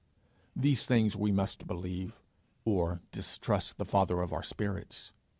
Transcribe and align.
These 0.55 0.87
things 0.87 1.15
we 1.15 1.31
must 1.31 1.67
believe, 1.67 2.19
or 2.65 3.01
distrust 3.11 3.77
the 3.77 3.85
Father 3.85 4.23
of 4.23 4.33
our 4.33 4.41
spirits. 4.41 5.11